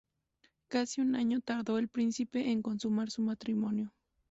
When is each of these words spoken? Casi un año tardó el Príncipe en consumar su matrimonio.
Casi 0.67 0.99
un 0.99 1.15
año 1.15 1.41
tardó 1.41 1.77
el 1.77 1.87
Príncipe 1.87 2.49
en 2.49 2.63
consumar 2.63 3.11
su 3.11 3.21
matrimonio. 3.21 3.93